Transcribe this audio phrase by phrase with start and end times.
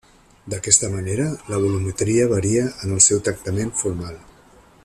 [0.53, 4.21] D'aquesta manera, la volumetria varia en el seu tractament formal.